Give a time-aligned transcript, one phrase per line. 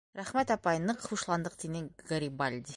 [0.19, 2.69] -Рәхмәт, апай, ныҡ хушландыҡ,- тине Гарибальди.